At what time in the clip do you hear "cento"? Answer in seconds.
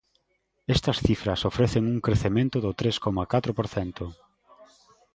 3.75-4.05